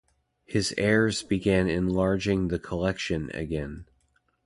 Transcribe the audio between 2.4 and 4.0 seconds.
the collection again.